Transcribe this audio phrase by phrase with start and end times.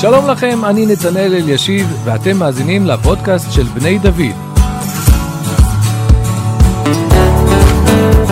[0.00, 4.36] שלום לכם, אני נתנאל אלישיב, ואתם מאזינים לפודקאסט של בני דוד.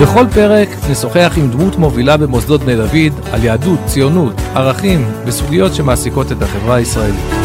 [0.03, 6.33] בכל פרק נשוחח עם דמות מובילה במוסדות בני דוד על יהדות, ציונות, ערכים וסוגיות שמעסיקות
[6.33, 7.44] את החברה הישראלית.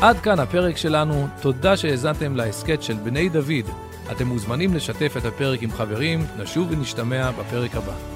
[0.00, 3.66] עד כאן הפרק שלנו, תודה שהאזנתם להסכת של בני דוד.
[4.12, 8.15] אתם מוזמנים לשתף את הפרק עם חברים, נשוב ונשתמע בפרק הבא.